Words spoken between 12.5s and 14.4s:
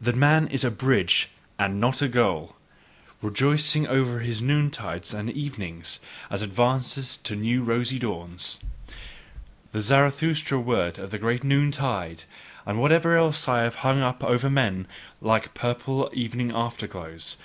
and whatever else I have hung up